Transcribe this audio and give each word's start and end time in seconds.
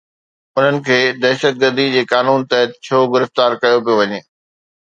انهن 0.57 0.75
کي 0.87 0.99
دهشتگردي 1.23 1.85
جي 1.93 2.03
قانون 2.13 2.39
تحت 2.49 2.71
ڇو 2.85 2.97
گرفتار 3.13 3.51
ڪيو 3.61 3.77
پيو 3.85 3.95
وڃي؟ 3.99 4.19